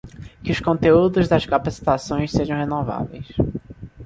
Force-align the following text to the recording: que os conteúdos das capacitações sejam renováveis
que 0.43 0.51
os 0.55 0.59
conteúdos 0.67 1.27
das 1.27 1.45
capacitações 1.45 2.31
sejam 2.31 2.57
renováveis 2.57 3.27